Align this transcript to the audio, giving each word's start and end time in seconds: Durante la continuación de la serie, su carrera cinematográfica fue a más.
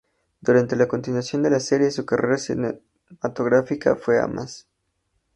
Durante 0.39 0.75
la 0.75 0.87
continuación 0.87 1.43
de 1.43 1.51
la 1.51 1.59
serie, 1.59 1.91
su 1.91 2.07
carrera 2.07 2.39
cinematográfica 2.39 3.95
fue 3.95 4.19
a 4.19 4.25
más. 4.25 4.67